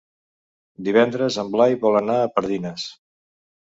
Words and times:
Divendres 0.87 1.37
en 1.43 1.53
Blai 1.57 1.77
vol 1.85 1.99
anar 2.03 2.17
a 2.23 2.33
Pardines. 2.39 2.89